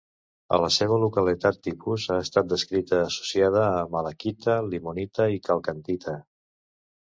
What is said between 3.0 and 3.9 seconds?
associada a